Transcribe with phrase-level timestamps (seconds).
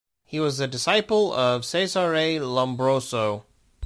[0.25, 3.45] He was a disciple of Cesare Lombroso.